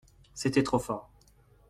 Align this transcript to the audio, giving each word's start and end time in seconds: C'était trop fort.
C'était 0.33 0.63
trop 0.63 0.79
fort. 0.79 1.11